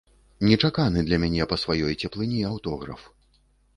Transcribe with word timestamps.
Нечаканы 0.49 1.03
для 1.09 1.19
мяне 1.23 1.47
па 1.51 1.59
сваёй 1.65 1.93
цеплыні 2.07 2.41
аўтограф. 2.51 3.01